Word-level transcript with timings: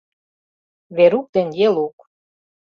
Верук 0.95 1.27
ден 1.33 1.47
Елук. 1.67 1.97